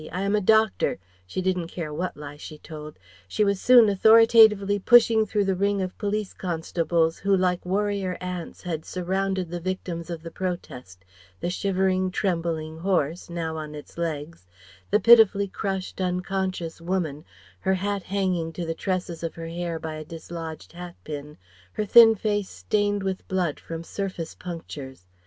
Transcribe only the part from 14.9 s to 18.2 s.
pitifully crushed, unconscious woman her hat